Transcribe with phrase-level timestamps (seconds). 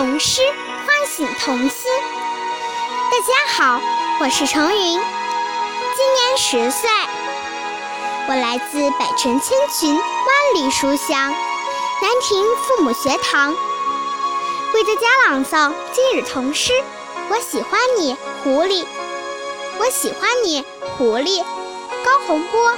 [0.00, 0.40] 童诗
[0.86, 1.92] 唤醒童心。
[3.10, 3.82] 大家好，
[4.18, 6.88] 我是程云，今年十岁，
[8.26, 10.02] 我来自百城千群、万
[10.54, 11.30] 里书香
[12.00, 13.54] 南亭父母学堂，
[14.72, 16.72] 为大家朗诵今日童诗。
[17.28, 18.86] 我喜欢你，狐狸。
[19.78, 20.64] 我喜欢你，
[20.96, 21.44] 狐狸。
[22.02, 22.72] 高洪波，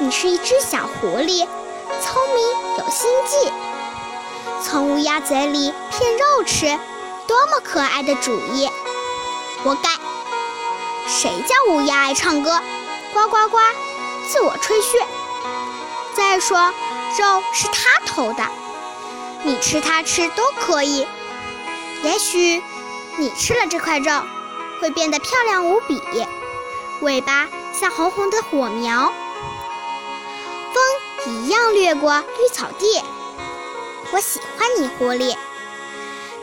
[0.00, 1.46] 你是一只小狐狸，
[2.00, 2.44] 聪明
[2.78, 3.52] 有心计。
[4.62, 6.66] 从乌鸦嘴里骗肉吃，
[7.26, 8.70] 多么可爱的主意！
[9.62, 9.90] 活该！
[11.08, 12.60] 谁叫乌鸦爱唱歌？
[13.12, 13.58] 呱呱呱，
[14.28, 14.98] 自我吹嘘。
[16.14, 16.72] 再说，
[17.18, 18.46] 肉是他偷的，
[19.42, 21.06] 你吃他吃都可以。
[22.04, 22.62] 也许
[23.18, 24.22] 你吃了这块肉，
[24.80, 26.00] 会变得漂亮无比，
[27.00, 29.12] 尾巴像红红的火苗，
[30.72, 33.02] 风一样掠过绿草地。
[34.14, 35.34] 我喜欢你，狐狸。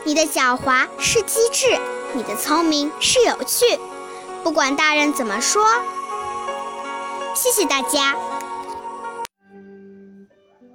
[0.04, 1.78] 你的狡猾是机智，
[2.14, 3.78] 你的聪明是有趣。
[4.42, 5.64] 不管大人怎么说，
[7.36, 8.16] 谢谢大家。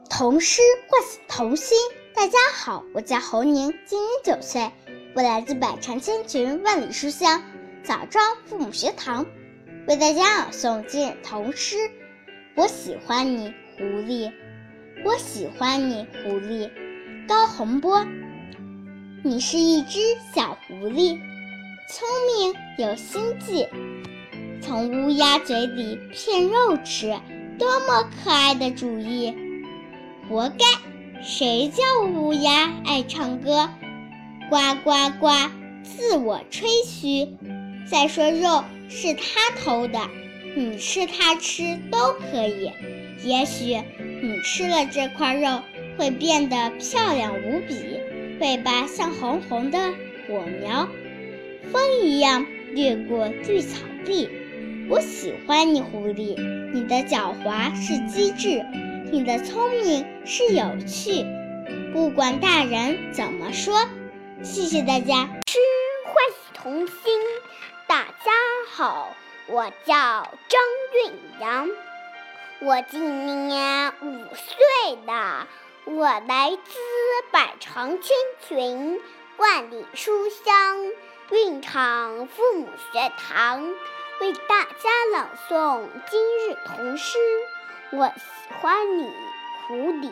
[0.10, 1.78] 童诗唤醒童心。
[2.14, 4.72] 大家好，我叫侯宁，今年九岁，
[5.18, 7.44] 我来自百城千群，万里书香
[7.84, 9.26] 枣庄父母学堂，
[9.90, 11.76] 为大家朗诵今日童诗。
[12.56, 14.32] 我喜欢你，狐狸。
[15.04, 16.72] 我喜欢你，狐狸。
[17.28, 18.06] 高洪波，
[19.24, 20.00] 你是一只
[20.34, 21.20] 小狐狸，
[21.90, 23.68] 聪明有心计，
[24.62, 27.20] 从乌鸦嘴里骗肉吃，
[27.58, 29.34] 多么可爱的主意！
[30.30, 30.66] 活该！
[31.24, 33.72] 谁叫乌鸦爱唱歌？
[34.52, 35.30] 呱呱呱，
[35.82, 37.28] 自我吹嘘。
[37.90, 40.00] 再说肉是他偷的，
[40.56, 42.72] 你吃他吃都可以。
[43.24, 43.82] 也许
[44.22, 45.62] 你吃了这块肉。
[45.98, 48.00] 会变得漂亮无比，
[48.40, 49.78] 尾巴像红红的
[50.28, 50.88] 火苗，
[51.72, 54.30] 风一样掠过绿草地。
[54.90, 56.36] 我喜欢你，狐狸，
[56.74, 58.64] 你的狡猾是机智，
[59.12, 61.26] 你的聪明是有趣。
[61.94, 63.88] 不管大人怎么说，
[64.44, 65.30] 谢谢大家。
[65.48, 65.58] 诗
[66.06, 67.20] 唤醒童心，
[67.88, 68.32] 大家
[68.70, 69.16] 好，
[69.48, 69.96] 我叫
[70.50, 70.62] 张
[71.06, 71.70] 韵阳，
[72.60, 75.48] 我今年五岁了。
[75.86, 76.80] 我来自
[77.30, 79.00] 百城千群，
[79.38, 80.80] 万里书香，
[81.30, 83.64] 蕴场父母学堂，
[84.20, 87.20] 为大家朗诵今日童诗。
[87.92, 89.14] 我喜欢你，
[89.68, 90.12] 狐狸。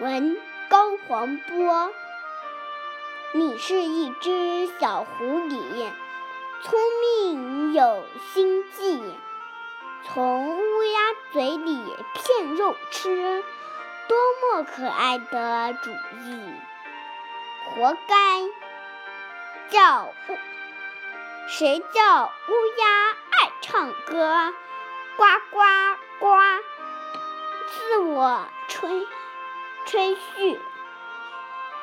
[0.00, 0.36] 文
[0.68, 1.90] 高黄波，
[3.32, 5.88] 你是一只小狐狸，
[6.62, 9.02] 聪明有心计，
[10.04, 11.00] 从乌鸦
[11.32, 13.42] 嘴里骗肉吃。
[14.08, 16.52] 多么可爱的主意！
[17.64, 18.42] 活该！
[19.70, 20.38] 叫乌，
[21.48, 24.52] 谁叫乌鸦爱唱歌？
[25.16, 25.60] 呱呱
[26.18, 26.26] 呱，
[27.70, 29.06] 自我吹
[29.86, 30.60] 吹嘘，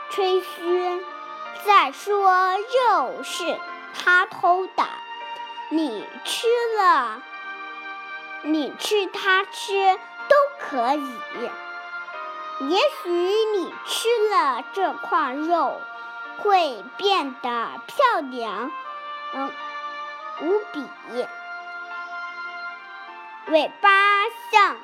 [0.09, 1.05] 吹嘘。
[1.65, 3.59] 再说肉是
[3.93, 4.83] 他偷的，
[5.69, 6.47] 你吃
[6.79, 7.21] 了，
[8.41, 11.19] 你吃他吃都可以。
[12.69, 15.81] 也许你吃了这块肉，
[16.37, 18.71] 会变得漂亮，
[19.33, 19.51] 嗯，
[20.41, 20.85] 无比。
[23.47, 23.89] 尾巴
[24.51, 24.77] 像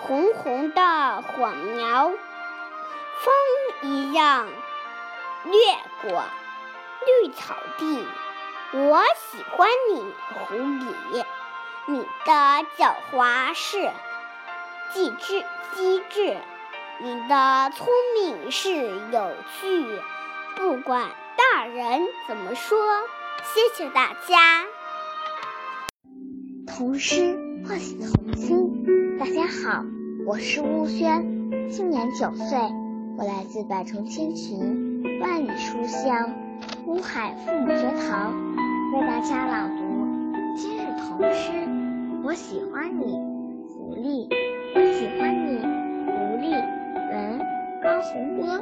[0.00, 3.34] 红红的火苗，风
[3.82, 4.48] 一样
[5.44, 6.24] 掠过
[7.06, 8.04] 绿草地。
[8.72, 11.24] 我喜欢你，狐狸，
[11.86, 13.92] 你的狡猾是
[14.92, 15.44] 机智，
[15.76, 16.36] 机智。
[17.04, 19.84] 你的聪明是有趣，
[20.54, 22.78] 不管大人怎么说，
[23.42, 24.62] 谢谢大家。
[26.64, 27.36] 童诗
[27.66, 29.18] 唤醒童心。
[29.18, 29.84] 大家好，
[30.24, 32.56] 我是乌轩，今年九岁，
[33.18, 36.32] 我来自百城千群，万里书香
[36.86, 38.32] 乌海父母学堂，
[38.94, 41.50] 为大家朗读今日童诗。
[42.22, 43.14] 我喜欢你，
[43.66, 44.28] 狐狸。
[44.76, 45.58] 我喜欢你，
[46.06, 46.81] 狐狸。
[47.82, 48.58] 高洪波，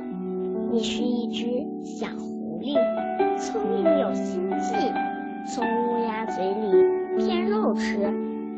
[0.73, 1.45] 你是一只
[1.85, 2.77] 小狐狸，
[3.39, 4.75] 聪明有心计，
[5.47, 7.99] 从乌鸦嘴里骗肉吃，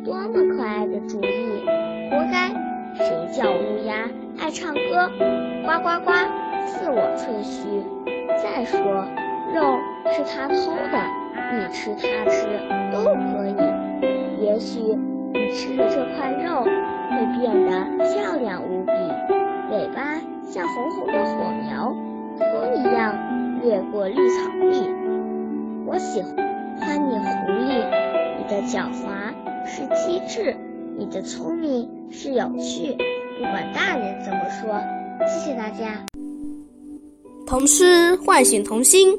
[0.02, 1.66] 多么可爱的主意！
[2.10, 2.54] 活该！
[2.94, 4.08] 谁叫乌鸦
[4.38, 5.10] 爱唱歌？
[5.66, 6.12] 呱呱呱，
[6.66, 7.66] 自我吹嘘。
[8.42, 8.80] 再说，
[9.54, 9.78] 肉
[10.10, 10.54] 是他偷
[10.90, 10.96] 的，
[11.52, 12.46] 你吃他吃
[12.90, 13.56] 都可以。
[14.42, 14.80] 也许
[15.34, 18.92] 你吃了这块肉，会变得漂亮无比，
[20.52, 21.96] 像红红的火苗。
[22.38, 23.16] 风一样
[23.62, 24.86] 掠过绿草地。
[25.86, 27.86] 我喜欢你，狐狸，
[28.36, 29.32] 你的狡猾
[29.64, 30.54] 是机智，
[30.98, 32.94] 你的聪明是有趣。
[33.38, 34.78] 不管大人怎么说，
[35.26, 36.04] 谢谢大家。
[37.46, 39.18] 童诗唤醒童心。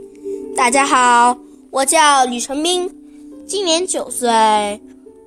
[0.56, 1.36] 大家好，
[1.71, 2.88] 我叫吕成斌，
[3.47, 4.29] 今年九岁，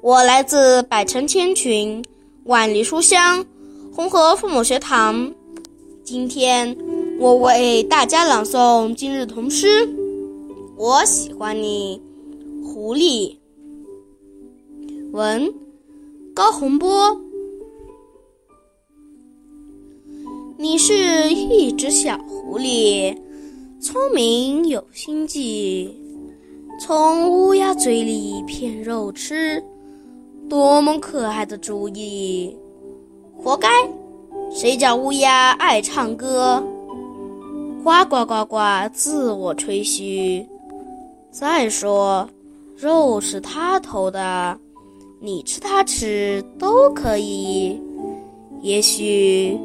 [0.02, 2.05] 我来自百城千群，
[2.44, 3.44] 万里书香
[3.93, 5.32] 红河父母学堂。
[6.06, 6.76] 今天
[7.19, 9.67] 我为大家朗诵今日童诗。
[10.76, 12.00] 我喜欢你，
[12.62, 13.37] 狐狸。
[15.11, 15.53] 文
[16.32, 17.20] 高洪波。
[20.56, 23.19] 你是一只小狐狸，
[23.81, 25.93] 聪明有心计，
[26.81, 29.61] 从乌鸦嘴里骗肉吃，
[30.49, 32.56] 多么可爱的主意！
[33.37, 33.69] 活该！
[34.50, 36.62] 谁叫乌鸦爱唱歌？
[37.84, 38.58] 呱呱呱呱，
[38.93, 40.46] 自我吹嘘。
[41.31, 42.28] 再说，
[42.76, 44.58] 肉是他偷的，
[45.20, 47.81] 你吃他吃都可以。
[48.62, 49.58] 也许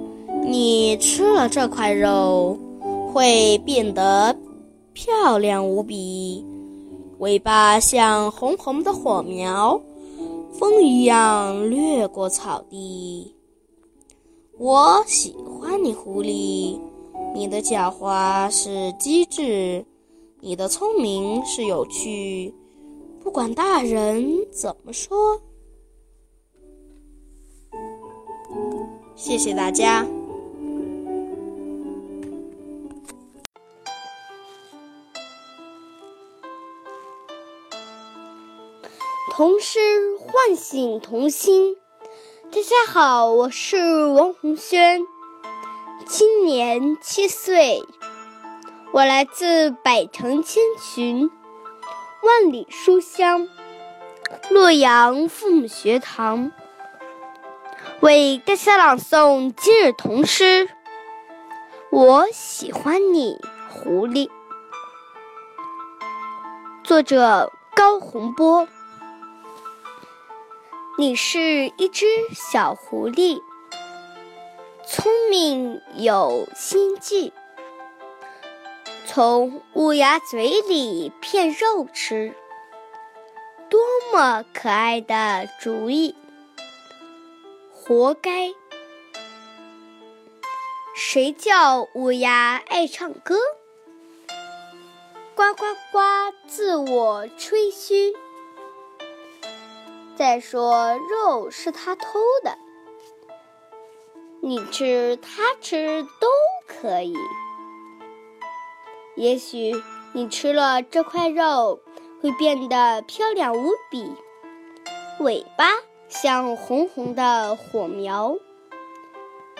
[0.44, 2.58] 你吃了这块肉，
[3.12, 4.36] 会变得
[4.94, 6.46] 漂亮无比，
[7.20, 9.80] 尾巴像红红的火苗，
[10.52, 13.34] 风一样掠过草地。
[14.64, 16.80] 我喜欢你，狐狸。
[17.34, 19.84] 你的狡猾是机智，
[20.40, 22.54] 你的聪明是有趣。
[23.24, 25.42] 不管大人怎么说，
[29.16, 30.06] 谢谢大家。
[39.32, 39.80] 童诗
[40.20, 41.76] 唤醒童心。
[42.54, 45.08] 大家好，我是王红轩，
[46.06, 47.82] 今年七岁，
[48.92, 51.32] 我来自百城千群，
[52.22, 53.48] 万里书香
[54.50, 56.52] 洛阳父母学堂，
[58.02, 60.68] 为大家朗诵今日童诗。
[61.90, 63.40] 我喜欢你，
[63.70, 64.30] 狐狸。
[66.84, 68.68] 作者高洪波。
[71.02, 73.42] 你是一只小狐狸，
[74.86, 77.34] 聪明有心计，
[79.08, 82.36] 从乌鸦嘴里骗肉吃，
[83.68, 83.82] 多
[84.14, 86.14] 么可爱的主意！
[87.74, 88.54] 活该！
[90.96, 93.40] 谁叫乌鸦爱唱歌？
[95.34, 96.00] 呱呱呱，
[96.46, 98.14] 自我吹嘘。
[100.22, 102.56] 再说，肉是他偷的，
[104.40, 106.28] 你吃他吃都
[106.68, 107.16] 可以。
[109.16, 109.74] 也许
[110.14, 111.80] 你吃了这块肉，
[112.22, 114.16] 会变得漂亮无比，
[115.22, 115.72] 尾巴
[116.08, 118.38] 像红红的火苗，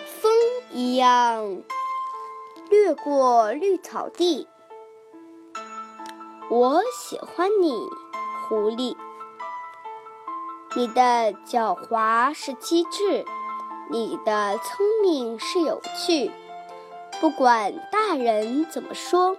[0.06, 0.32] 风
[0.70, 1.60] 一样
[2.70, 4.46] 掠过绿草地。
[6.48, 7.72] 我喜欢你，
[8.46, 8.96] 狐狸。
[10.74, 13.26] 你的狡猾是机智，
[13.90, 16.32] 你的聪明是有趣。
[17.20, 19.36] 不管大人怎么说，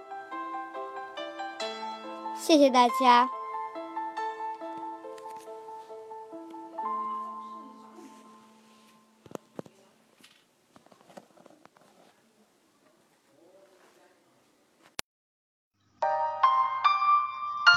[2.36, 3.28] 谢谢大家。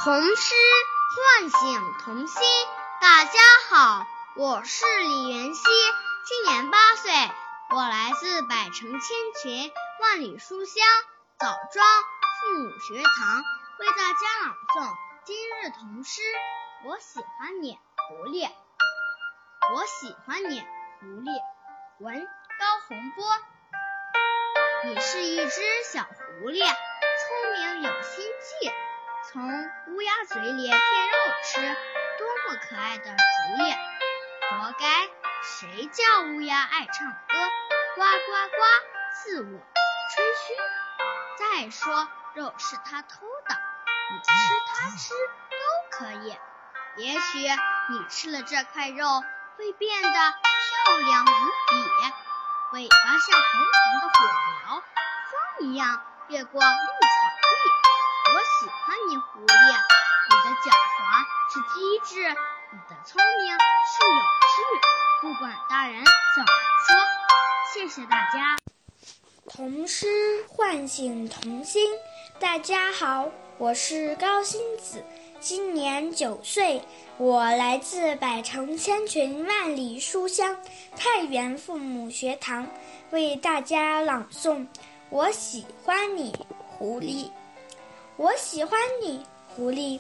[0.04, 0.56] 童诗
[1.42, 2.44] 唤醒童心。
[3.00, 3.40] 大家
[3.70, 5.64] 好，我是李元熙，
[6.26, 7.12] 今年八岁，
[7.70, 9.02] 我来自百城千
[9.42, 10.84] 群，万里书香
[11.38, 11.86] 枣庄
[12.42, 13.44] 父母学堂，
[13.80, 16.22] 为大家朗诵今日童诗。
[16.86, 17.78] 我喜欢你，
[18.10, 18.50] 狐狸。
[19.76, 20.62] 我喜欢你，
[21.00, 21.40] 狐狸。
[22.00, 22.28] 文
[22.60, 23.26] 高洪波。
[24.86, 25.62] 你是一只
[25.92, 28.72] 小狐狸，聪明有心计，
[29.30, 29.44] 从
[29.94, 31.78] 乌鸦嘴里骗肉吃。
[32.18, 33.72] 多么可爱的主意！
[34.50, 35.10] 活该！
[35.44, 37.34] 谁叫乌鸦爱唱歌？
[37.96, 38.58] 呱呱呱，
[39.14, 40.56] 自我吹嘘。
[41.38, 43.56] 再说，肉是他偷的，
[44.12, 44.30] 你吃
[44.68, 45.14] 他吃
[45.52, 45.58] 都
[45.92, 46.38] 可以。
[46.98, 47.40] 也许
[47.90, 49.22] 你吃了这块肉，
[49.58, 54.26] 会变得漂亮无比，尾巴像红红的火
[54.66, 58.34] 苗，风一样掠过绿草地。
[58.34, 61.37] 我喜欢你，狐狸，你的狡猾。
[61.50, 61.66] 是机
[62.04, 64.56] 智，你的聪明是有趣。
[65.22, 66.48] 不管大人怎么
[66.86, 66.98] 说，
[67.74, 68.58] 谢谢大家。
[69.48, 70.08] 童诗
[70.50, 71.90] 唤醒童心。
[72.38, 75.02] 大家好，我是高星子，
[75.40, 76.82] 今年九岁，
[77.18, 80.58] 我来自百城千群万里书香
[80.98, 82.68] 太原父母学堂，
[83.12, 84.58] 为大家朗诵
[85.10, 86.36] 《我喜欢你，
[86.68, 87.28] 狐狸》。
[88.18, 89.26] 我喜欢你，
[89.56, 89.98] 狐狸，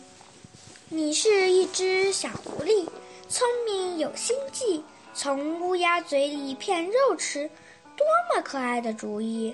[0.89, 2.87] 你是一只小狐狸，
[3.27, 4.81] 聪明有心计，
[5.13, 7.49] 从乌鸦嘴里骗肉吃，
[7.97, 9.53] 多么可爱的主意！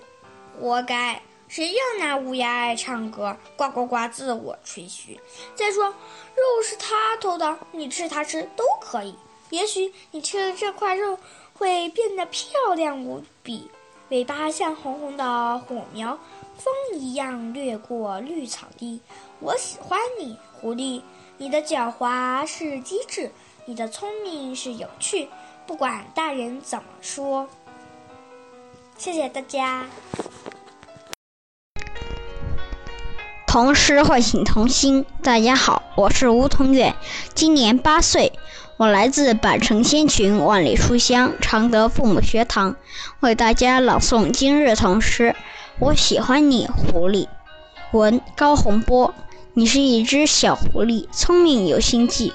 [0.59, 1.19] 活该。
[1.47, 5.19] 谁叫那乌鸦爱唱歌，呱呱呱自我吹嘘。
[5.55, 9.15] 再说，肉是他偷的，你吃他吃都可以。
[9.49, 11.17] 也许你吃了这块肉，
[11.55, 13.71] 会变得漂亮无比，
[14.09, 16.19] 尾巴像红红的火苗，
[16.57, 19.01] 风一样掠过绿草地。
[19.39, 21.01] 我喜欢你，狐狸，
[21.39, 23.31] 你的狡猾是机智，
[23.65, 25.27] 你的聪明是有趣，
[25.65, 27.49] 不管大人怎么说。
[28.97, 29.85] 谢谢大家。
[33.47, 35.05] 童诗唤醒童心。
[35.23, 36.95] 大家好，我是吴同远，
[37.33, 38.31] 今年八岁，
[38.77, 42.75] 我来自百城千群万里书香常德父母学堂，
[43.21, 45.35] 为大家朗诵今日童诗。
[45.79, 47.27] 我喜欢你，狐狸。
[47.91, 49.13] 文高洪波，
[49.55, 52.33] 你是一只小狐狸，聪明有心计，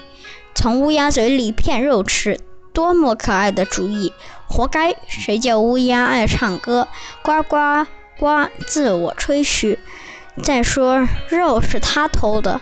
[0.54, 2.38] 从乌鸦嘴里骗肉吃，
[2.72, 4.12] 多么可爱的主意！
[4.46, 6.86] 活该，谁叫乌鸦爱唱歌，
[7.22, 7.86] 呱呱
[8.20, 9.80] 呱自我吹嘘。
[10.44, 12.60] 再说，肉是他偷的，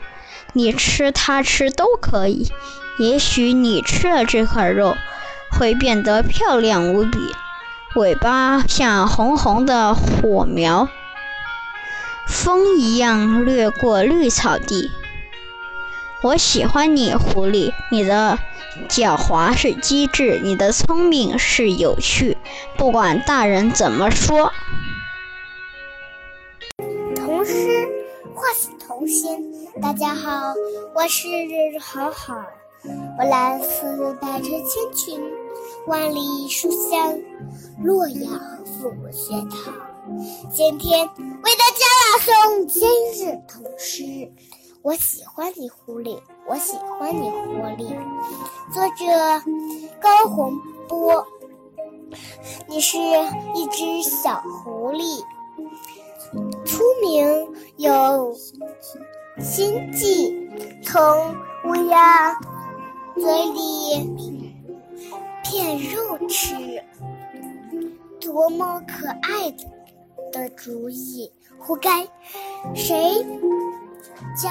[0.54, 2.50] 你吃他吃都可以。
[2.98, 4.96] 也许你吃了这块肉，
[5.52, 7.18] 会变得漂亮无比，
[7.94, 10.88] 尾巴像红红的火苗，
[12.26, 14.90] 风一样掠过绿草地。
[16.22, 18.38] 我喜欢你，狐狸，你的
[18.88, 22.36] 狡猾是机智，你的聪明是有趣，
[22.76, 24.52] 不管大人怎么说。
[27.44, 27.88] 诗
[28.34, 29.54] 唤醒童心。
[29.80, 30.52] 大家好，
[30.94, 31.28] 我是
[31.80, 32.44] 好好，
[33.18, 35.20] 我来自百城千群，
[35.86, 37.16] 万里书香，
[37.84, 39.95] 洛阳父母学堂。
[40.52, 44.30] 今天为大家朗诵今日童诗。
[44.82, 46.20] 我喜欢你，狐狸。
[46.46, 47.36] 我喜欢你，狐
[47.76, 47.88] 狸。
[48.72, 49.04] 作者
[50.00, 51.26] 高洪波。
[52.68, 55.24] 你是一只小狐狸。
[56.64, 58.32] 聪明有
[59.40, 60.48] 心计，
[60.84, 61.34] 从
[61.64, 62.32] 乌鸦
[63.16, 64.08] 嘴里
[65.42, 66.54] 骗肉吃，
[68.20, 69.64] 多么可爱的
[70.36, 71.32] 的主意！
[71.58, 72.06] 活该！
[72.74, 73.24] 谁
[74.36, 74.50] 叫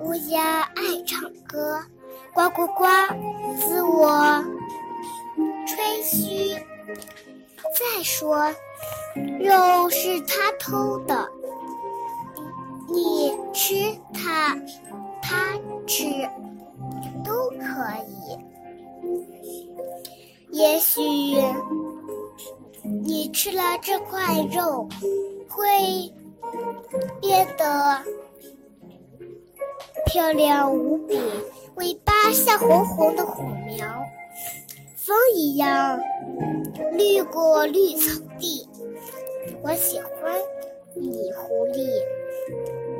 [0.00, 1.80] 乌鸦爱唱歌，
[2.34, 2.84] 呱呱呱，
[3.60, 4.44] 自我
[5.66, 6.54] 吹嘘。
[7.72, 8.52] 再说。
[9.40, 11.30] 肉是他偷的，
[12.88, 14.54] 你吃它，
[15.22, 15.54] 他
[15.86, 16.04] 吃
[17.24, 17.64] 都可
[18.06, 18.38] 以。
[20.50, 21.02] 也许
[22.86, 24.88] 你吃了这块肉，
[25.48, 26.12] 会
[27.20, 28.00] 变得
[30.06, 31.18] 漂亮无比，
[31.74, 33.86] 尾巴像红红的火苗，
[34.94, 36.00] 风一样
[36.92, 38.68] 掠过绿草地。
[39.62, 40.40] 我喜欢
[40.94, 41.86] 你，狐狸。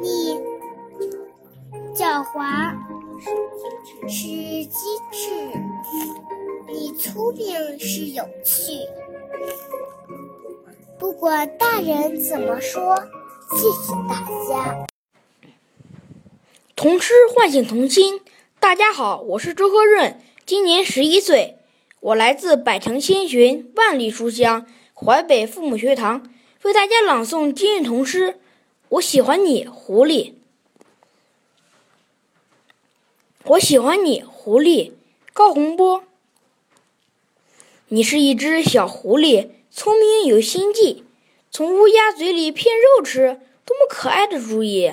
[0.00, 0.40] 你
[1.94, 2.74] 狡猾
[4.08, 4.26] 是
[4.66, 4.78] 机
[5.12, 5.30] 智，
[6.68, 8.86] 你聪明是有趣。
[10.98, 12.96] 不管大人怎么说，
[13.52, 14.86] 谢谢大家。
[16.74, 18.20] 童诗唤醒童心。
[18.58, 21.58] 大家好，我是周贺润，今年十一岁，
[22.00, 26.28] 我来自百城千寻，万里书香淮北父母学堂。
[26.62, 28.40] 为大家朗诵今日童诗。
[28.88, 30.34] 我喜欢你，狐狸。
[33.44, 34.92] 我喜欢你，狐狸。
[35.32, 36.02] 高洪波。
[37.88, 41.04] 你是一只小狐狸，聪明有心计，
[41.50, 44.92] 从乌鸦嘴里骗肉吃，多么可爱的主意！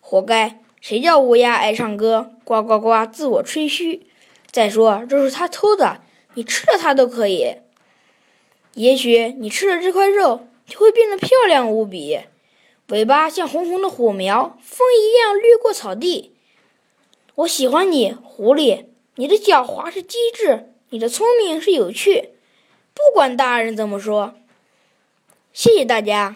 [0.00, 0.62] 活该！
[0.80, 4.06] 谁叫乌鸦爱唱歌，呱呱呱自我吹嘘。
[4.50, 6.02] 再说，这是他偷的，
[6.34, 7.56] 你吃了它都可以。
[8.74, 10.46] 也许你吃了这块肉。
[10.66, 12.20] 就会变得漂亮无比，
[12.90, 16.32] 尾巴像红红的火苗，风一样掠过草地。
[17.34, 18.84] 我喜欢你，狐狸，
[19.16, 22.30] 你的狡猾是机智，你的聪明是有趣，
[22.94, 24.34] 不管大人怎么说。
[25.52, 26.34] 谢谢大家。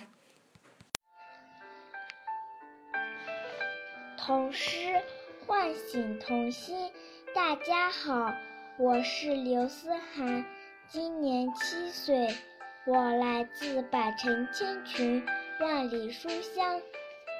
[4.17, 5.03] 童诗
[5.45, 6.93] 唤醒童心，
[7.35, 8.33] 大家好，
[8.79, 10.45] 我是刘思涵，
[10.89, 12.33] 今年七岁。
[12.87, 15.27] 我来自百城千群，
[15.59, 16.81] 万里书香，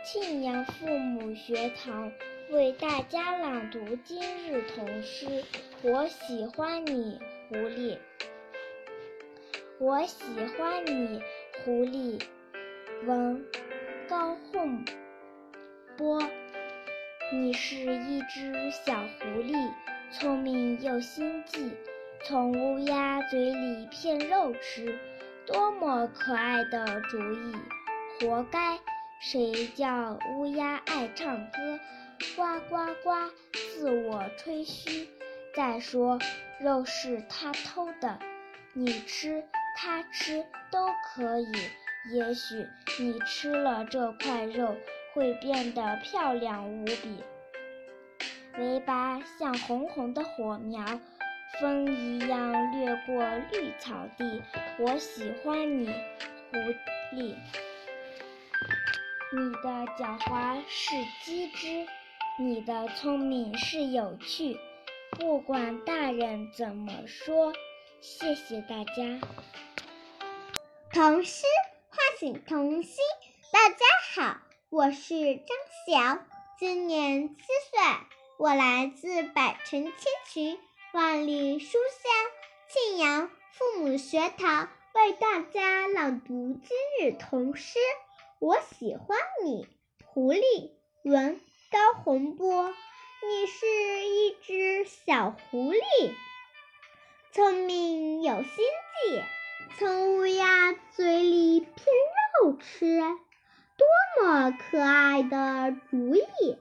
[0.05, 2.11] 庆阳父母学堂
[2.51, 5.45] 为大家朗读今日童诗。
[5.87, 7.99] 我喜欢你，狐狸。
[9.79, 10.25] 我喜
[10.57, 11.23] 欢你，
[11.63, 12.23] 狐狸。
[13.05, 13.45] 文，
[14.09, 14.83] 高洪
[15.99, 16.23] 波。
[17.35, 19.71] 你是一只小狐狸，
[20.11, 21.71] 聪明又心计，
[22.25, 24.99] 从乌鸦嘴里骗肉吃，
[25.45, 27.55] 多么可爱的主意！
[28.21, 28.79] 活该！
[29.21, 31.79] 谁叫乌鸦爱唱歌，
[32.37, 35.11] 呱呱呱，自我吹嘘。
[35.55, 36.19] 再说，
[36.59, 38.19] 肉是他偷的，
[38.73, 39.45] 你吃
[39.77, 41.53] 他吃都可以。
[42.13, 42.67] 也许
[42.99, 44.77] 你吃了这块肉，
[45.13, 47.23] 会变得漂亮无比。
[48.59, 50.85] 尾巴像红红的火苗，
[51.61, 54.43] 风一样掠过绿草地。
[54.79, 56.59] 我喜欢你，狐
[57.17, 57.37] 狸。
[59.37, 61.87] 你的狡猾是机智，
[62.39, 64.59] 你的聪明是有趣。
[65.19, 67.53] 不管大人怎么说，
[68.01, 69.21] 谢谢大家。
[70.93, 71.45] 童诗
[71.89, 72.97] 唤醒童心。
[73.53, 73.77] 大家
[74.15, 74.39] 好，
[74.71, 75.47] 我是张
[75.87, 76.19] 晓，
[76.59, 77.81] 今年七岁，
[78.39, 79.95] 我来自百城千
[80.29, 80.59] 群、
[80.93, 82.13] 万里书香
[82.69, 87.79] 庆阳父母学堂，为大家朗读今日童诗。
[88.41, 89.69] 我喜欢你，
[90.05, 90.73] 狐狸。
[91.05, 91.39] 文
[91.71, 92.75] 高洪波。
[93.27, 93.67] 你是
[94.05, 96.13] 一只小狐狸，
[97.33, 99.23] 聪明有心计，
[99.79, 101.71] 从乌鸦嘴里骗
[102.43, 103.01] 肉吃，
[103.79, 103.87] 多
[104.23, 106.59] 么可爱的主意！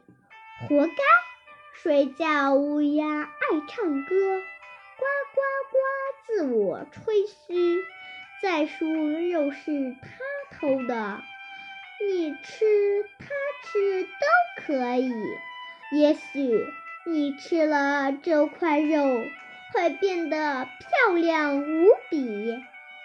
[0.69, 0.93] 活该！
[1.83, 4.41] 谁叫乌鸦爱唱歌，
[4.95, 5.05] 呱
[5.35, 5.77] 呱呱，
[6.25, 7.83] 自我吹嘘。
[8.41, 11.21] 再说肉是他偷的。
[12.07, 13.25] 你吃，他
[13.63, 15.11] 吃都可以。
[15.91, 16.67] 也许
[17.05, 19.03] 你吃了这块肉，
[19.73, 22.55] 会变得漂亮无比，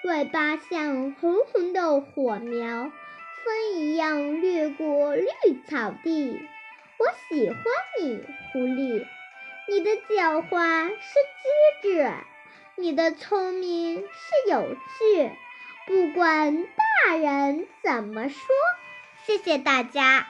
[0.04, 2.90] 尾巴像红红的火苗，
[3.44, 5.26] 风一样掠过绿
[5.68, 6.40] 草地。
[6.98, 7.56] 我喜欢
[8.00, 9.06] 你，狐狸。
[9.68, 12.10] 你的狡猾是机智，
[12.76, 15.30] 你的聪明是有趣。
[15.86, 16.64] 不管
[17.06, 18.38] 大人怎么说。
[19.24, 20.26] 谢谢大家。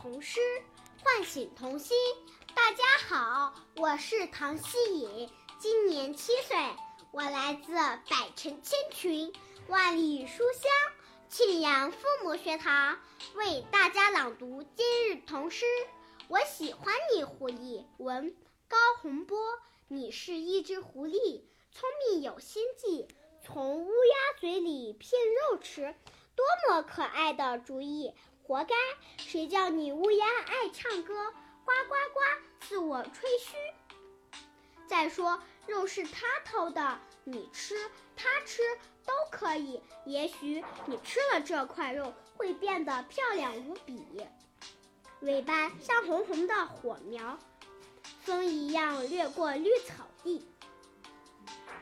[0.00, 0.40] 童诗
[1.02, 1.96] 唤醒童心。
[2.54, 6.56] 大家好，我是唐希颖，今年七岁，
[7.10, 9.32] 我来自百城千群、
[9.66, 10.70] 万里书香
[11.28, 13.00] 庆阳父母学堂，
[13.34, 15.66] 为大家朗读今日童诗。
[16.28, 17.84] 我喜欢你，狐狸。
[17.96, 18.36] 文
[18.68, 19.36] 高洪波。
[19.88, 22.62] 你是一只狐狸，聪明有心。
[22.76, 23.08] 计。
[23.42, 25.10] 从乌鸦嘴里骗
[25.50, 25.96] 肉吃，
[26.36, 28.12] 多么可爱的主意！
[28.48, 28.74] 活该！
[29.18, 31.30] 谁叫你乌鸦爱唱歌，
[31.66, 32.20] 呱呱呱，
[32.66, 33.56] 自我吹嘘。
[34.86, 37.76] 再说，肉是他偷的，你吃
[38.16, 38.62] 他吃
[39.04, 39.82] 都可以。
[40.06, 44.02] 也许你吃了这块肉，会变得漂亮无比，
[45.20, 47.38] 尾巴像红红的火苗，
[48.22, 50.48] 风一样掠过绿草地。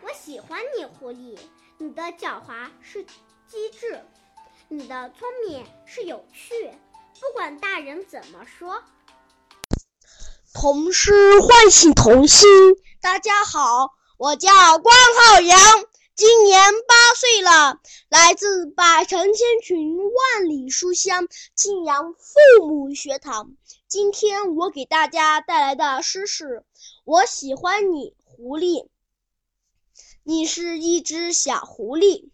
[0.02, 1.38] 我喜欢你，狐狸。
[1.78, 3.04] 你的狡猾是
[3.46, 4.02] 机智，
[4.68, 6.72] 你的聪明是有趣。
[7.20, 8.82] 不管大人怎么说，
[10.52, 12.48] 童诗唤醒童心。
[13.00, 15.58] 大家好，我叫关浩洋，
[16.16, 23.52] 今年八岁了，来自百城千群、万里书香庆阳父母学堂。
[23.86, 26.44] 今天我给大家带来的诗是
[27.04, 28.82] 《我喜欢你，狐狸》。
[30.24, 32.30] 你是一只小狐狸，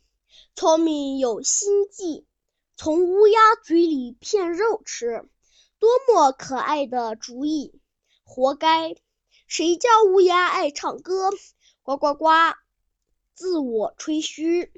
[0.55, 2.27] 聪明有心计，
[2.77, 5.27] 从乌鸦嘴里骗肉吃，
[5.79, 7.81] 多么可爱的主意！
[8.23, 8.95] 活该！
[9.49, 11.31] 谁叫乌鸦爱唱歌，
[11.83, 12.29] 呱呱呱，
[13.35, 14.73] 自我吹嘘。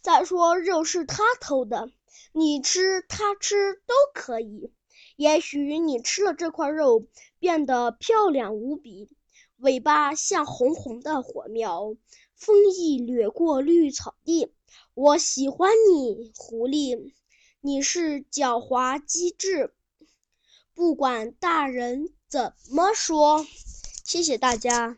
[0.00, 1.90] 再说肉是他偷的，
[2.32, 4.72] 你吃他吃都可以。
[5.16, 7.04] 也许你吃了这块肉，
[7.40, 9.10] 变得漂亮无比，
[9.56, 11.96] 尾巴像红红的火苗。
[12.36, 14.52] 风一掠过绿草地，
[14.96, 17.12] 我喜欢你狐狸。
[17.60, 19.74] 你是狡猾机智
[20.72, 23.44] 不管大人怎么说。
[24.06, 24.96] 谢谢大家。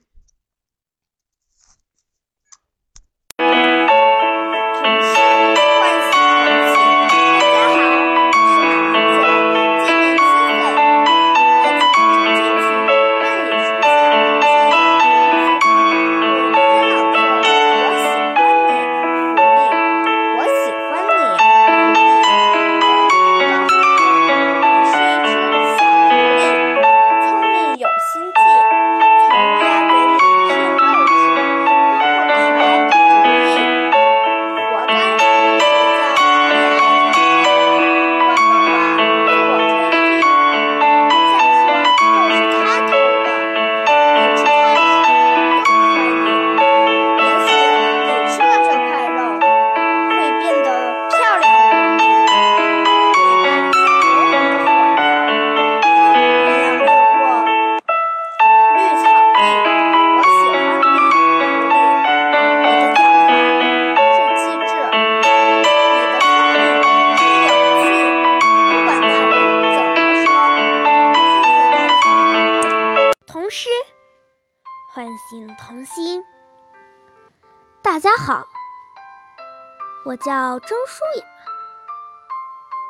[80.69, 81.25] 叫周舒雅，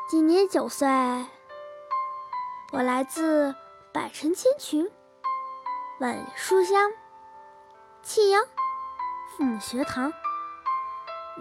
[0.09, 0.85] 今年九岁，
[2.73, 3.55] 我来自
[3.93, 4.91] 百城千群、
[6.01, 6.91] 万里书香
[8.03, 8.43] 庆阳
[9.29, 10.11] 父母学堂，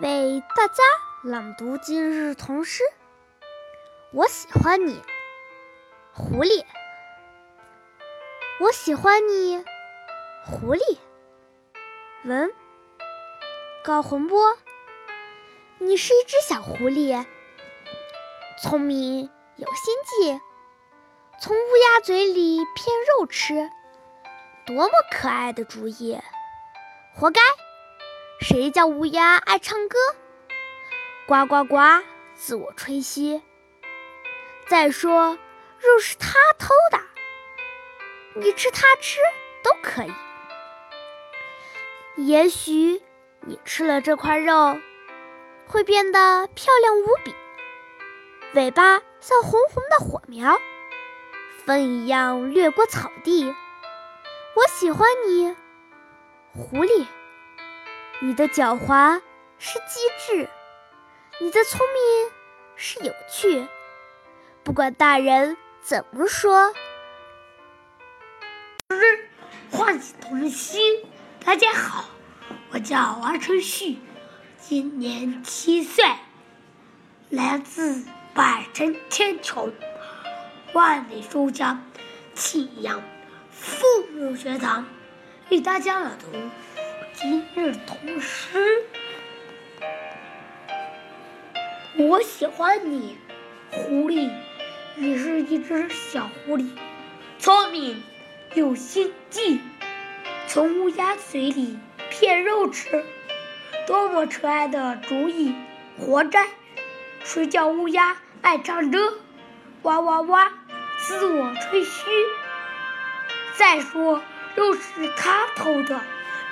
[0.00, 0.84] 为大家
[1.24, 2.84] 朗读今日童诗。
[4.12, 5.02] 我喜欢你，
[6.12, 6.64] 狐狸。
[8.60, 9.64] 我喜欢你，
[10.46, 10.98] 狐狸。
[12.22, 12.54] 文
[13.82, 14.56] 高洪波，
[15.80, 17.24] 你是一只小狐狸，
[18.60, 20.40] 聪明有心计，
[21.40, 23.70] 从乌鸦嘴里骗肉吃，
[24.66, 26.18] 多么可爱的主意！
[27.14, 27.40] 活该！
[28.40, 29.98] 谁叫乌鸦爱唱歌？
[31.28, 31.76] 呱呱呱，
[32.34, 33.40] 自我吹嘘。
[34.66, 35.38] 再说，
[35.78, 36.98] 肉是他偷的。
[38.34, 39.20] 你吃他吃
[39.62, 40.12] 都可以，
[42.26, 43.00] 也许
[43.42, 44.76] 你吃了这块肉，
[45.68, 47.34] 会变得漂亮无比，
[48.54, 50.58] 尾巴像红红的火苗，
[51.66, 53.54] 风一样掠过草地。
[54.56, 55.54] 我喜欢你，
[56.54, 57.06] 狐狸，
[58.20, 59.20] 你的狡猾
[59.58, 60.48] 是机智，
[61.38, 62.32] 你的聪明
[62.74, 63.68] 是有趣，
[64.64, 66.72] 不管大人怎么说。
[69.70, 71.04] 唤醒童心，
[71.44, 72.06] 大家好，
[72.70, 73.98] 我叫王承旭，
[74.60, 76.04] 今年七岁，
[77.30, 79.72] 来自百城千穷，
[80.72, 81.82] 万里书香
[82.34, 83.00] 庆阳
[83.50, 84.84] 父母学堂，
[85.48, 86.26] 为大家朗读
[87.14, 88.84] 今日童诗。
[91.96, 93.16] 我喜欢你，
[93.70, 94.30] 狐狸，
[94.96, 96.68] 你是一只小狐狸，
[97.38, 98.02] 聪明。
[98.54, 99.60] 有心计，
[100.46, 103.04] 从乌鸦嘴里骗肉吃，
[103.88, 105.54] 多么可爱的主意！
[105.96, 106.46] 活该！
[107.24, 109.14] 谁叫乌鸦爱唱歌？
[109.80, 110.52] 哇哇哇，
[110.98, 112.04] 自我吹嘘。
[113.56, 114.20] 再说，
[114.54, 116.02] 肉是他偷的，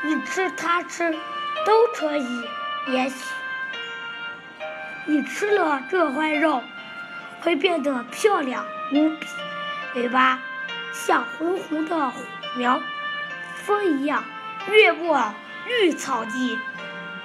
[0.02, 1.14] 你吃他吃
[1.66, 2.48] 都可以。
[2.86, 3.16] 也许
[5.04, 6.62] 你吃了这块肉，
[7.42, 9.26] 会变得漂亮无比，
[9.94, 10.40] 尾巴。
[10.94, 12.14] 像红红的火
[12.56, 12.80] 苗，
[13.56, 14.24] 风一样
[14.70, 15.34] 掠过
[15.66, 16.58] 绿草地。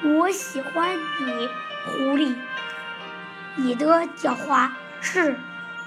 [0.03, 1.47] 我喜欢你，
[1.85, 2.35] 狐狸。
[3.55, 5.37] 你的狡猾是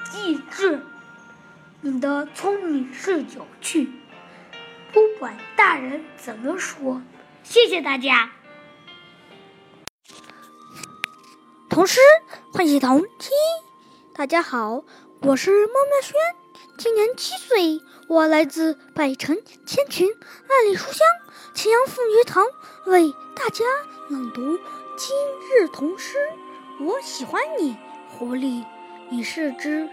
[0.04, 0.86] 机智，
[1.80, 3.90] 你的聪明是有趣。
[4.92, 7.02] 不管大人怎么说，
[7.42, 8.30] 谢谢大家。
[11.68, 11.98] 童诗
[12.52, 13.32] 唤醒童心，
[14.14, 14.84] 大家好，
[15.22, 16.14] 我是孟妙轩。
[16.78, 21.06] 今年七岁，我来自百城千群万里书香
[21.54, 22.44] 庆阳凤学堂，
[22.86, 23.64] 为大家
[24.10, 24.58] 朗读
[24.96, 25.16] 今
[25.50, 26.18] 日童诗。
[26.80, 27.76] 我喜欢你，
[28.10, 28.62] 狐狸，
[29.08, 29.88] 你是只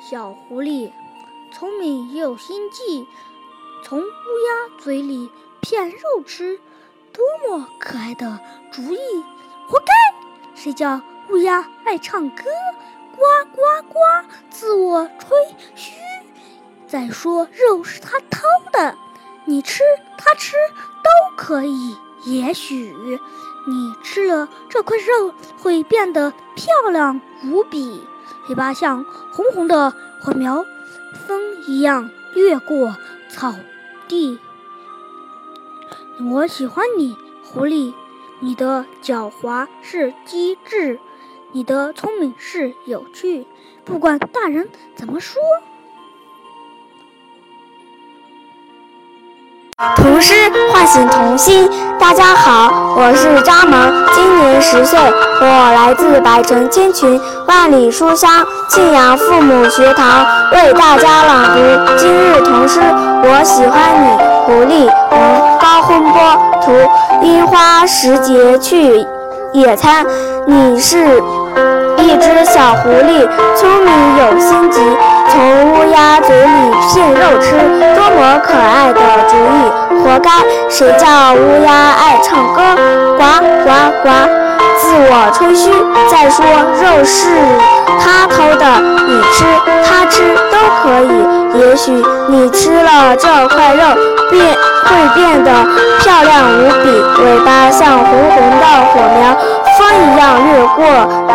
[0.00, 0.90] 小狐狸，
[1.52, 3.06] 聪明又心计，
[3.84, 6.58] 从乌鸦嘴里骗肉吃，
[7.12, 8.40] 多么可爱的
[8.72, 8.98] 主意！
[9.68, 9.92] 活该！
[10.56, 12.44] 谁叫乌鸦爱唱歌？
[13.16, 13.22] 呱
[13.54, 13.98] 呱呱，
[14.50, 15.36] 自我吹
[15.76, 15.92] 嘘。
[16.90, 18.40] 再说肉是他偷
[18.72, 18.96] 的，
[19.44, 19.84] 你吃
[20.18, 20.56] 他吃
[21.04, 21.96] 都可以。
[22.24, 22.92] 也许
[23.68, 28.02] 你吃了这块肉，会变得漂亮无比，
[28.48, 30.64] 尾巴像红红的火苗，
[31.26, 32.96] 风一样掠过
[33.30, 33.54] 草
[34.08, 34.40] 地。
[36.30, 37.94] 我喜欢你，狐狸，
[38.40, 40.98] 你的狡猾是机智。
[41.52, 43.46] 你的聪明是有趣，
[43.84, 45.40] 不管大人怎么说。
[49.96, 50.34] 童诗
[50.70, 51.66] 唤醒童心，
[51.98, 54.98] 大家好，我是张萌，今年十岁，
[55.40, 62.78] 我来自百城千群，万里书香庆阳父母学堂，为大家朗读今日童诗。
[63.22, 64.86] 我喜欢你，狐狸。
[65.12, 66.20] 嗯，高洪波
[66.62, 66.72] 图，
[67.22, 69.06] 樱花时节去
[69.54, 70.04] 野餐，
[70.46, 71.22] 你是。
[72.02, 74.80] 一只小狐狸，聪明有心机，
[75.28, 77.52] 从乌鸦嘴里骗肉吃，
[77.94, 80.00] 多么可爱的主意！
[80.02, 80.30] 活该！
[80.70, 82.62] 谁叫乌鸦爱唱歌？
[83.18, 83.22] 呱
[83.64, 83.70] 呱
[84.02, 84.08] 呱，
[84.80, 85.70] 自我吹嘘。
[86.10, 86.44] 再说
[86.80, 87.28] 肉是
[88.00, 88.64] 他偷的，
[89.06, 89.44] 你吃
[89.84, 91.60] 他吃都可以。
[91.60, 91.92] 也许
[92.28, 93.82] 你吃了这块肉，
[94.30, 95.50] 变会变得
[96.00, 99.36] 漂亮无比，尾巴像红红的火苗，
[99.76, 100.84] 风一样掠过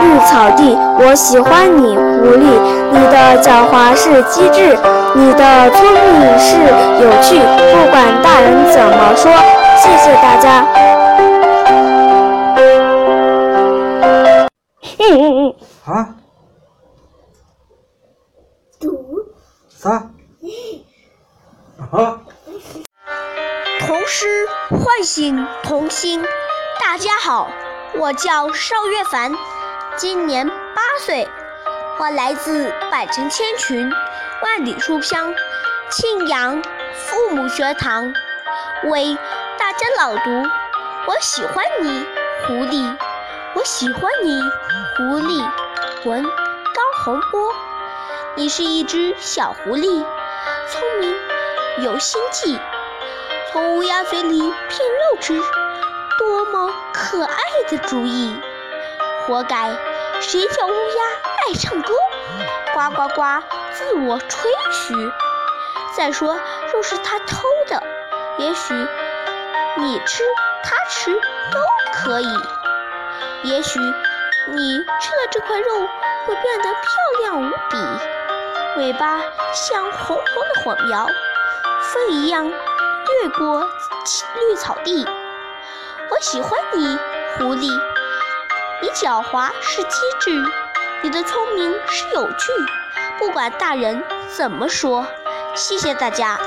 [0.02, 0.78] 绿草地。
[0.98, 2.48] 我喜欢你，狐狸，
[2.92, 4.78] 你的狡猾是机智，
[5.14, 6.56] 你的聪明是
[7.04, 9.32] 有趣，不管大人怎么说。
[9.78, 10.95] 谢谢大家。
[15.86, 16.16] 啊？
[18.80, 19.34] 读
[19.70, 20.10] 啥？
[21.92, 22.22] 啊？
[23.80, 26.24] 童诗唤醒童心。
[26.80, 27.50] 大家好，
[27.98, 29.32] 我叫邵月凡，
[29.96, 31.28] 今年八岁，
[32.00, 33.92] 我来自百城千群，
[34.42, 35.34] 万里书香，
[35.92, 36.64] 庆阳
[36.94, 38.12] 父母学堂，
[38.86, 39.16] 为
[39.60, 40.50] 大家朗读。
[41.08, 42.06] 我喜欢你，
[42.48, 42.98] 狐狸。
[43.56, 44.42] 我喜欢你，
[44.98, 45.50] 狐狸。
[46.04, 47.54] 文高洪波。
[48.36, 50.06] 你是一只小狐狸，
[50.70, 51.16] 聪明
[51.82, 52.60] 有心计，
[53.52, 55.42] 从乌鸦嘴里骗肉吃，
[56.20, 57.38] 多么可爱
[57.70, 58.38] 的主意！
[59.26, 59.72] 活该，
[60.20, 61.04] 谁叫乌鸦
[61.48, 61.94] 爱唱歌？
[62.74, 63.42] 呱呱呱，
[63.72, 64.94] 自我吹嘘。
[65.96, 66.38] 再说，
[66.74, 67.38] 肉是他偷
[67.70, 67.82] 的，
[68.38, 68.74] 也许
[69.78, 70.24] 你吃
[70.62, 71.60] 他吃都
[71.94, 72.28] 可以。
[73.46, 75.88] 也许你吃了这块肉，
[76.26, 76.82] 会变得漂
[77.22, 77.78] 亮无比。
[78.78, 79.22] 尾巴
[79.54, 81.06] 像红红的火苗，
[81.82, 85.08] 风一样掠过绿草地。
[86.10, 86.98] 我喜欢你，
[87.38, 87.70] 狐狸。
[88.82, 90.44] 你狡猾是机智，
[91.04, 92.52] 你的聪明是有趣。
[93.20, 94.04] 不管大人
[94.36, 95.06] 怎么说，
[95.54, 96.40] 谢谢大家。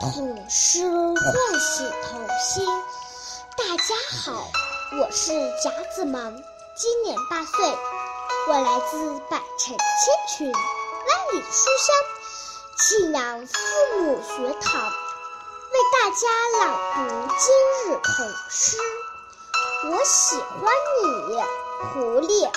[0.00, 2.66] 童诗唤醒童心。
[3.56, 4.50] 大家好，
[5.00, 7.66] 我是贾子萌，今年八岁。
[8.48, 11.96] 我来自百城千群，万里书香，
[12.78, 13.54] 庆阳父
[13.98, 14.90] 母学堂，
[15.72, 17.46] 为大家朗读今
[17.86, 18.76] 日童诗。
[19.90, 20.70] 我喜欢
[21.02, 21.42] 你，
[21.94, 22.50] 狐狸。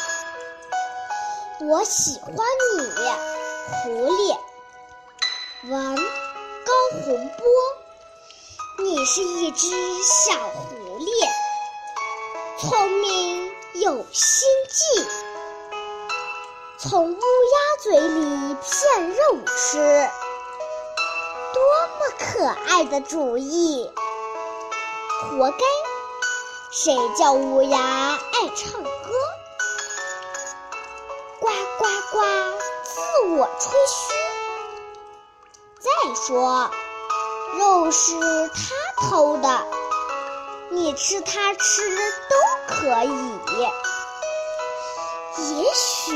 [1.61, 2.35] 我喜欢
[2.75, 2.79] 你，
[3.83, 4.37] 狐狸。
[5.69, 6.73] 文高
[7.05, 7.45] 洪波。
[8.81, 9.67] 你是一只
[10.05, 11.13] 小狐猎，
[12.59, 15.07] 聪明有心计。
[16.77, 17.21] 从乌鸦
[17.81, 20.09] 嘴里骗肉吃，
[21.53, 23.89] 多么可爱的主意！
[25.21, 25.57] 活该，
[26.71, 28.89] 谁叫乌鸦爱唱歌？
[31.39, 32.19] 呱呱呱，
[32.83, 32.99] 自
[33.37, 34.13] 我吹嘘。
[35.79, 36.69] 再说，
[37.57, 39.47] 肉是他偷的，
[40.71, 41.81] 你吃它吃
[42.29, 42.35] 都
[42.67, 43.09] 可以。
[45.37, 46.13] 也许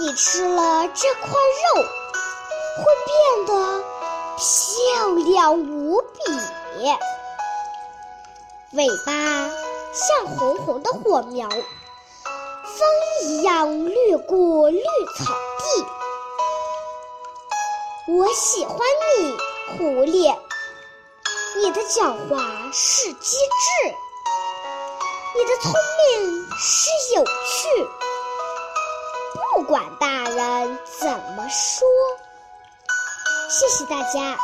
[0.00, 1.82] 你吃了这块肉，
[2.76, 3.52] 会变得
[4.36, 6.18] 漂亮无比，
[8.72, 9.50] 尾巴
[9.92, 11.58] 像红红的火苗，风
[13.24, 14.80] 一样掠过绿
[15.18, 15.86] 草地。
[18.14, 18.78] 我喜欢
[19.18, 19.36] 你，
[19.76, 20.34] 狐狸，
[21.56, 23.94] 你的狡猾是机智。
[25.34, 27.88] 你的聪明是有趣，
[29.54, 31.88] 不管大人怎么说。
[33.48, 34.38] 谢谢大家。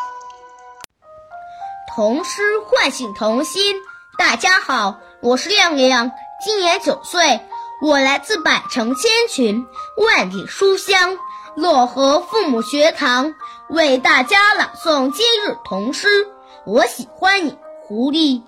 [1.94, 3.76] 童诗唤醒童心。
[4.16, 6.10] 大家好，我是亮亮，
[6.42, 7.40] 今年九岁，
[7.82, 9.66] 我来自百城千群，
[9.98, 11.18] 万里书香
[11.56, 13.34] 漯河父母学堂，
[13.68, 16.33] 为大家朗诵今日童诗。
[16.66, 18.40] 我喜欢你，狐狸。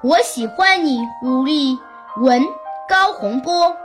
[0.00, 1.76] 我喜欢你，狐狸。
[2.20, 2.46] 文
[2.88, 3.76] 高洪波，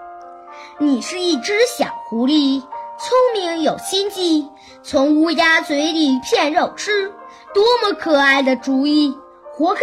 [0.77, 4.47] 你是一只小狐狸，聪明有心计，
[4.83, 7.11] 从乌鸦嘴里骗肉吃，
[7.55, 9.17] 多么可爱的主意！
[9.53, 9.81] 活该，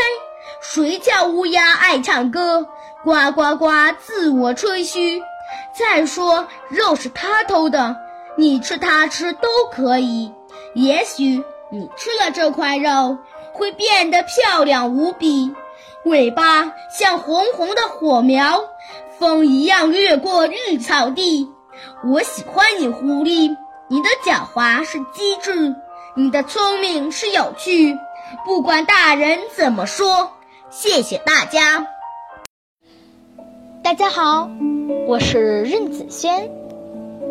[0.60, 2.68] 谁叫乌鸦爱唱歌？
[3.02, 5.20] 呱呱呱，自我吹嘘。
[5.76, 7.96] 再说，肉是他偷的，
[8.36, 10.32] 你吃他吃都可以。
[10.74, 13.18] 也许你吃了这块肉，
[13.56, 15.52] 会变得漂亮无比。
[16.04, 18.62] 尾巴像红红的火苗，
[19.18, 21.48] 风一样掠过绿草地。
[22.04, 23.56] 我喜欢你，狐狸，
[23.88, 25.74] 你的狡猾是机智，
[26.14, 27.98] 你的聪明是有趣。
[28.44, 30.30] 不管大人怎么说，
[30.70, 31.86] 谢谢大家。
[33.82, 34.48] 大家好，
[35.06, 36.50] 我是任子轩，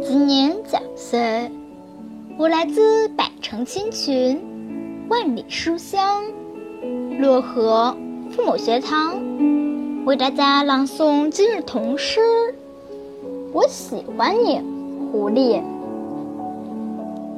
[0.02, 1.52] 今年九岁，
[2.38, 4.55] 我来自百城千群，
[5.08, 6.24] 万里书香，
[7.20, 7.96] 漯河。
[8.32, 9.16] 父母学堂
[10.06, 12.20] 为大家朗诵今日童诗。
[13.54, 14.60] 我喜欢你，
[15.12, 15.62] 狐狸。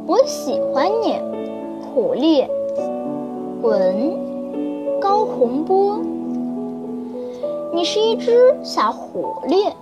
[0.05, 1.19] 我喜欢你，
[1.93, 2.45] 狐狸。
[3.61, 5.99] 文高洪波。
[7.73, 9.73] 你是一只小狐狸，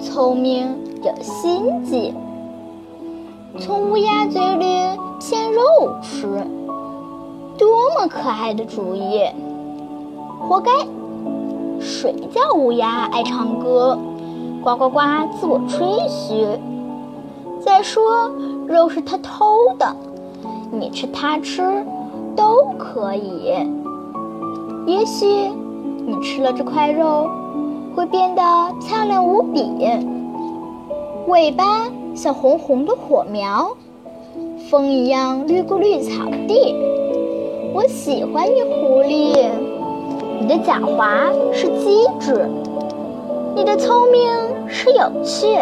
[0.00, 2.12] 聪明有心计，
[3.58, 4.64] 从乌鸦嘴里
[5.20, 5.60] 骗肉
[6.02, 6.26] 吃，
[7.58, 9.20] 多么可爱的主意！
[10.40, 10.70] 活该！
[11.78, 13.98] 谁叫乌鸦爱唱歌，
[14.64, 15.00] 呱呱呱
[15.38, 16.58] 自我吹嘘。
[17.60, 18.30] 再说
[18.66, 19.94] 肉是他偷的，
[20.70, 21.84] 你吃他吃
[22.34, 23.52] 都可以。
[24.86, 25.26] 也许
[26.06, 27.28] 你吃了这块肉，
[27.94, 28.42] 会变得
[28.80, 29.62] 漂亮无比，
[31.28, 33.76] 尾巴像红红的火苗，
[34.68, 36.74] 风一样掠过绿草地。
[37.72, 39.50] 我喜欢你，狐狸。
[40.40, 42.48] 你的狡猾是机智，
[43.54, 45.56] 你的聪明是有趣。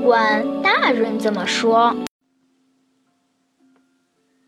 [0.00, 1.94] 不管大人怎么说，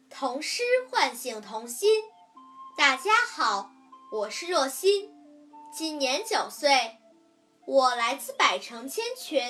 [0.09, 1.90] 童诗唤醒童心。
[2.77, 3.70] 大家好，
[4.12, 5.11] 我是若欣，
[5.72, 6.70] 今年九岁，
[7.66, 9.40] 我来自百城千群，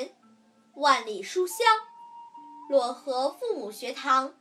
[0.76, 1.64] 万里书香
[2.68, 4.34] 漯河父母学堂，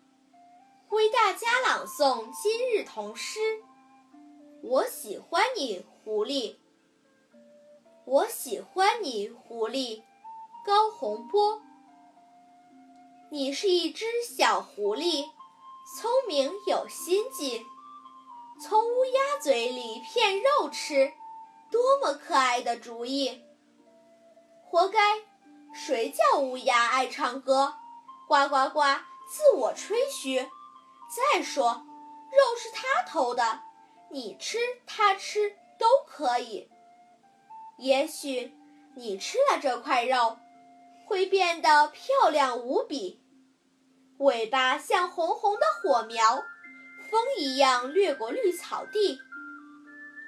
[0.89, 3.39] 为大家朗诵今日童诗。
[4.63, 6.55] 我喜欢你，狐狸。
[8.05, 10.01] 我喜欢你，狐狸。
[10.65, 11.61] 高洪波，
[13.29, 15.29] 你是一只小狐狸，
[15.99, 17.63] 聪明有心计，
[18.59, 21.11] 从乌鸦嘴里骗肉吃，
[21.69, 23.39] 多么可爱的主意！
[24.63, 24.99] 活该！
[25.73, 27.73] 谁叫乌鸦爱唱歌，
[28.27, 28.81] 呱呱呱
[29.29, 30.49] 自我吹嘘。
[31.33, 31.86] 再说，
[32.31, 33.62] 肉是他偷的，
[34.09, 36.69] 你吃他吃都可以。
[37.77, 38.53] 也许
[38.95, 40.38] 你吃了这块肉。
[41.05, 43.21] 会变得漂亮无比，
[44.19, 46.41] 尾巴像红红的火苗，
[47.12, 49.19] 风一样掠过绿草地。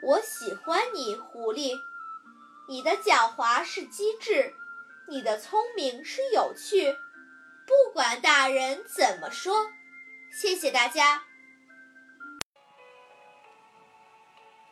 [0.04, 1.72] 我喜欢你，狐狸，
[2.68, 4.54] 你的狡猾是机智，
[5.08, 6.96] 你的聪明是有趣。
[7.68, 9.72] 不管大人怎么说，
[10.32, 11.24] 谢谢大家。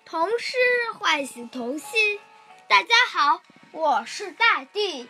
[0.06, 0.58] 童诗
[0.98, 2.20] 唤醒童心，
[2.68, 5.08] 大家好，我是大地。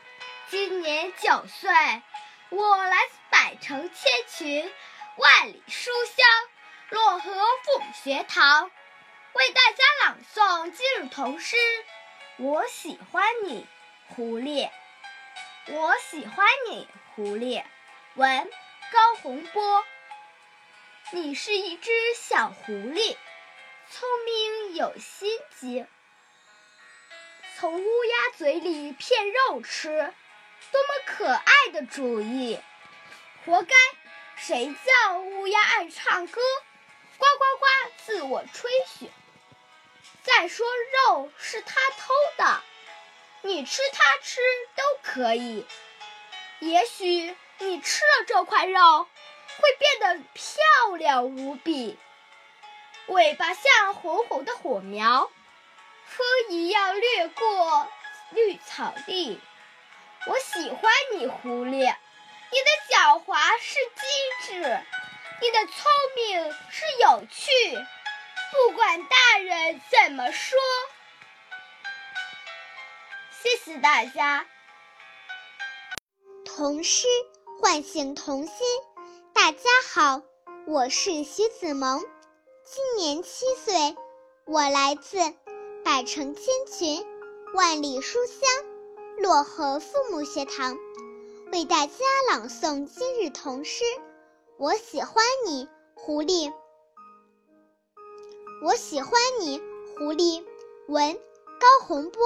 [0.49, 1.71] 今年九岁，
[2.49, 4.71] 我来自百城千群，
[5.17, 8.69] 万里书香漯河父母学堂，
[9.33, 11.55] 为大家朗诵今日童诗。
[12.37, 13.65] 我喜欢你，
[14.09, 14.69] 狐狸。
[15.67, 17.63] 我喜欢你，狐狸。
[18.15, 18.49] 文
[18.91, 19.85] 高洪波。
[21.11, 23.15] 你是一只小狐狸，
[23.89, 25.85] 聪明有心机，
[27.55, 30.13] 从乌鸦嘴里骗肉吃。
[30.71, 32.59] 多么可爱的主意！
[33.45, 33.75] 活该！
[34.35, 36.41] 谁叫乌鸦爱唱歌，
[37.17, 37.65] 呱呱呱
[38.05, 39.09] 自我吹嘘。
[40.23, 40.65] 再说
[41.07, 42.61] 肉是他偷的，
[43.43, 44.39] 你吃它吃
[44.75, 45.65] 都可以。
[46.59, 49.03] 也许你吃了这块肉，
[49.57, 51.99] 会变得漂亮无比，
[53.07, 55.29] 尾巴像红红的火苗，
[56.05, 57.91] 风一样掠过
[58.31, 59.41] 绿草地。
[60.25, 61.95] 我喜欢你，狐狸。
[62.53, 64.83] 你的狡猾是机智，
[65.41, 67.51] 你的聪明是有趣。
[68.51, 70.57] 不管大人怎么说，
[73.43, 74.45] 谢谢大家。
[76.45, 77.07] 童诗
[77.59, 78.55] 唤醒童心。
[79.33, 79.59] 大家
[79.93, 80.21] 好，
[80.65, 81.99] 我是徐子萌，
[82.63, 83.97] 今年七岁，
[84.45, 85.17] 我来自
[85.83, 87.05] 百城千群，
[87.53, 88.49] 万里书香。
[89.19, 90.77] 漯河父母学堂
[91.51, 91.93] 为大家
[92.29, 93.83] 朗诵今日童诗。
[94.57, 96.53] 我喜欢你，狐狸。
[98.63, 99.59] 我喜欢你，
[99.97, 100.45] 狐狸。
[100.87, 101.13] 文
[101.59, 102.23] 高洪波。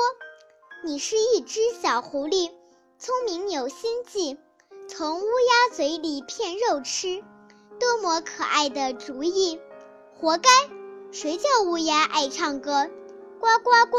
[0.83, 2.51] 你是一只小狐狸，
[2.99, 4.37] 聪明有心计，
[4.87, 7.23] 从乌鸦嘴里骗肉吃，
[7.79, 9.59] 多么可爱的主意！
[10.19, 10.49] 活该！
[11.11, 12.89] 谁叫乌鸦爱唱歌，
[13.39, 13.97] 呱呱呱，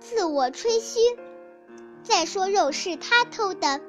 [0.00, 0.98] 自我吹嘘。
[2.02, 3.80] 再说肉是他偷的，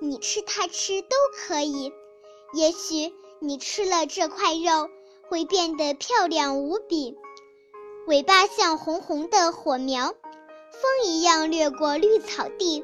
[0.00, 1.92] 你吃他吃都可以。
[2.52, 4.90] 也许你吃了这块肉，
[5.28, 7.16] 会变得漂亮无比，
[8.06, 10.14] 尾巴像红红的火苗，
[10.80, 12.82] 风一样掠过绿草地。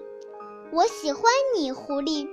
[0.70, 1.22] 我喜欢
[1.57, 2.28] 你，狐狸，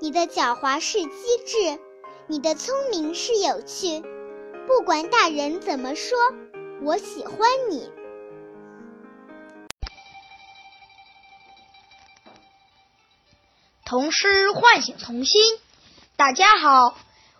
[0.00, 1.08] 你的狡猾是机
[1.44, 1.80] 智，
[2.28, 4.04] 你的聪明是有趣。
[4.68, 6.16] 不管大人怎么说，
[6.84, 7.90] 我喜欢你。
[13.84, 15.42] 童诗唤醒童心。
[16.14, 16.96] 大家好，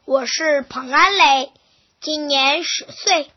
[0.06, 1.52] 我是彭安磊，
[2.00, 3.30] 今年十岁，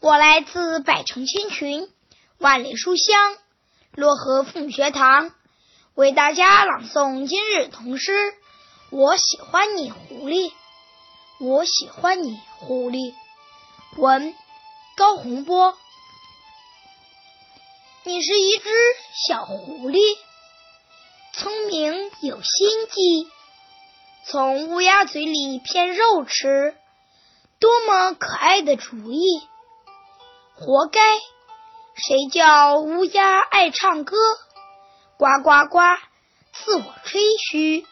[0.00, 1.88] 我来自百城千群，
[2.38, 3.36] 万里书香
[3.96, 5.34] 漯河父母学堂，
[5.94, 8.34] 为大家朗诵今日童诗。
[8.90, 10.52] 我喜欢你，狐狸。
[11.40, 13.12] 我喜欢你，狐狸。
[13.96, 14.32] 文
[14.96, 15.76] 高洪波。
[18.04, 18.70] 你是一只
[19.26, 19.98] 小狐狸，
[21.32, 23.28] 聪明有心计，
[24.24, 26.76] 从乌鸦嘴里骗肉吃，
[27.58, 29.42] 多么可爱的主意！
[30.54, 31.00] 活该！
[32.02, 34.16] 谁叫乌鸦爱唱歌？
[35.18, 35.80] 呱呱呱，
[36.50, 37.86] 自我吹嘘。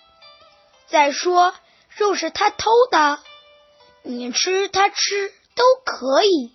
[0.86, 1.52] 再说，
[1.94, 3.18] 肉是他偷的，
[4.02, 6.54] 你吃他吃都可以。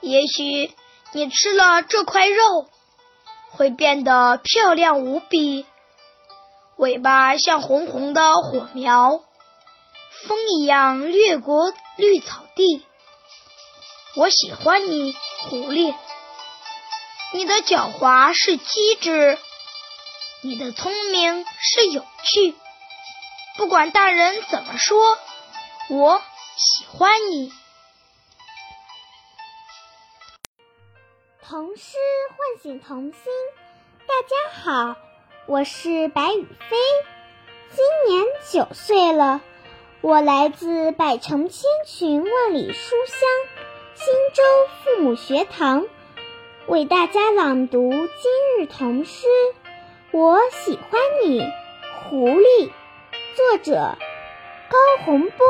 [0.00, 0.74] 也许
[1.12, 2.70] 你吃了这块肉，
[3.50, 5.66] 会变得漂亮无比，
[6.76, 9.20] 尾巴像红红的火苗，
[10.26, 12.86] 风一样掠过绿草地。
[14.16, 15.94] 我喜欢你，狐狸。
[17.32, 19.38] 你的狡猾是机智，
[20.42, 22.56] 你的聪明是有趣。
[23.56, 25.16] 不管大人怎么说，
[25.90, 26.20] 我
[26.56, 27.52] 喜欢你。
[31.46, 31.96] 童诗
[32.30, 33.22] 唤醒童心，
[34.08, 34.96] 大家好，
[35.46, 36.76] 我是白雨飞，
[37.76, 39.40] 今年九岁了，
[40.00, 43.59] 我来自百城千群万里书香
[44.02, 44.42] 新洲
[44.82, 45.86] 父母学堂，
[46.66, 48.00] 为大家朗读今
[48.58, 49.26] 日童诗。
[50.10, 51.42] 我喜欢你，
[52.08, 52.70] 狐狸。
[53.36, 53.98] 作者
[54.70, 55.46] 高洪波，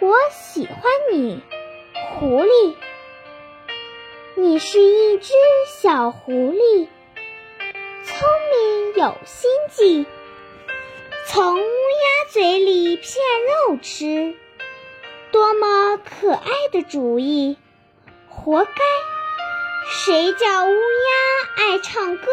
[0.00, 0.80] 我喜欢
[1.12, 1.42] 你，
[2.14, 2.76] 狐狸。
[4.36, 5.34] 你是一只
[5.68, 6.88] 小狐狸，
[8.04, 10.06] 聪明有心计，
[11.26, 13.04] 从乌鸦嘴里骗
[13.68, 14.34] 肉吃，
[15.32, 17.56] 多么可爱的主意！
[18.28, 18.70] 活该！
[19.88, 22.26] 谁叫乌鸦爱唱歌？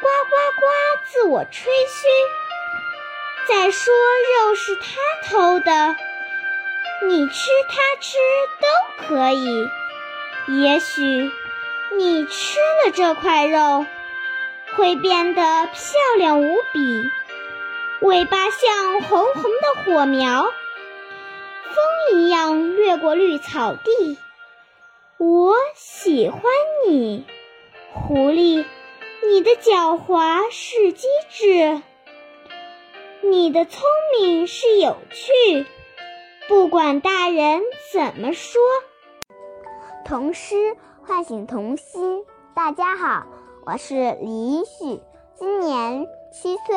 [0.00, 0.66] 呱呱呱，
[1.06, 2.06] 自我吹嘘。
[3.48, 4.82] 再说肉是他
[5.28, 5.96] 偷的，
[7.06, 8.18] 你吃他吃
[8.60, 9.68] 都可以。
[10.48, 11.30] 也许
[11.96, 13.86] 你吃了这块肉，
[14.76, 17.10] 会变得漂亮无比，
[18.00, 20.52] 尾巴像红红的火苗，
[21.76, 24.16] 风一样掠过绿草地。
[25.18, 26.40] 我喜欢
[26.88, 27.26] 你，
[27.92, 28.64] 狐狸，
[29.28, 31.82] 你的狡猾是机智。
[33.20, 33.82] 你的聪
[34.18, 35.66] 明是有趣，
[36.48, 37.62] 不管大人
[37.92, 38.58] 怎么说。
[40.06, 42.24] 童诗唤醒童心。
[42.54, 43.26] 大家好，
[43.66, 45.02] 我是李一旭，
[45.34, 46.74] 今年七岁，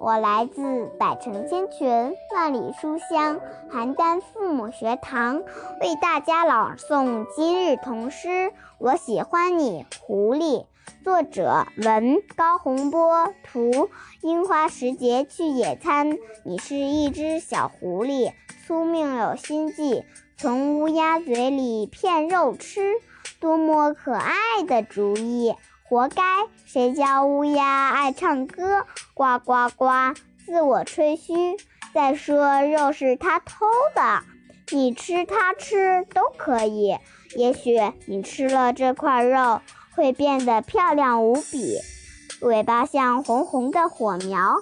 [0.00, 3.38] 我来自百城千群万里书香
[3.70, 5.42] 邯郸父母学堂，
[5.82, 8.50] 为大家朗诵今日童诗。
[8.78, 10.64] 我喜欢你，狐狸。
[11.04, 13.90] 作者文高洪波，图
[14.22, 16.16] 樱花时节去野餐。
[16.46, 18.32] 你是一只小狐狸，
[18.66, 20.02] 聪明有心计，
[20.38, 22.94] 从乌鸦嘴里骗肉吃，
[23.38, 25.54] 多么可爱的主意！
[25.90, 26.22] 活该！
[26.66, 28.86] 谁叫乌鸦爱唱歌？
[29.12, 30.14] 呱呱呱，
[30.46, 31.56] 自我吹嘘。
[31.92, 34.22] 再说肉是他偷的，
[34.70, 36.96] 你吃他吃都可以。
[37.34, 37.76] 也许
[38.06, 39.60] 你吃了这块肉。
[39.92, 41.76] 会变得漂亮无比，
[42.40, 44.54] 尾巴像红红的火苗，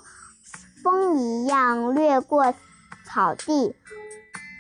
[0.82, 2.54] 风一样掠过
[3.04, 3.76] 草地。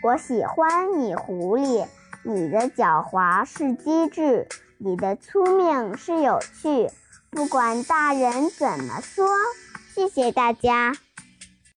[0.04, 1.86] 我喜欢你，狐狸，
[2.22, 4.46] 你的狡猾是机智，
[4.78, 6.88] 你的聪明是有趣。
[7.30, 9.26] 不管大人怎么说，
[9.94, 10.92] 谢谢大家。